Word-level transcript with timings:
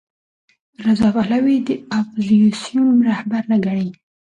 رضا 0.85 1.07
پهلوي 1.15 1.57
د 1.67 1.69
اپوزېسیون 1.99 2.87
رهبر 3.09 3.41
نه 3.51 3.57
ګڼي. 3.65 3.89